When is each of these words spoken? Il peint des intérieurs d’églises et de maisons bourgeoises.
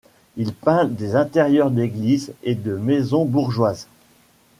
Il 0.35 0.55
peint 0.55 0.85
des 0.85 1.15
intérieurs 1.15 1.69
d’églises 1.69 2.33
et 2.41 2.55
de 2.55 2.75
maisons 2.75 3.23
bourgeoises. 3.23 3.85